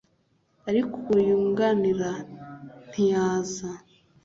ariko 0.69 0.93
uwo 1.01 1.19
yunganira 1.27 2.09
ntiyaza 2.89 3.69